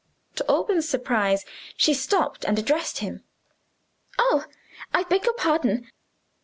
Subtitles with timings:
[0.37, 1.45] To Alban's surprise
[1.77, 3.23] she stopped and addressed him.
[4.17, 4.45] "Oh,
[4.95, 5.91] I beg your pardon.